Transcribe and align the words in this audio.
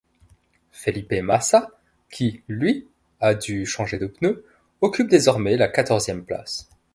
Felipe 0.71 1.13
Massa 1.21 1.79
qui, 2.09 2.41
lui, 2.47 2.87
a 3.19 3.35
dû 3.35 3.67
changer 3.67 3.99
de 3.99 4.07
pneus, 4.07 4.43
occupe 4.81 5.07
désormais 5.09 5.57
la 5.57 5.67
quatorzième 5.67 6.25
place. 6.25 6.67